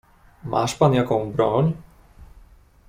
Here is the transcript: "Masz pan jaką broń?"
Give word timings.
"Masz 0.43 0.75
pan 0.75 0.93
jaką 0.93 1.31
broń?" 1.31 1.73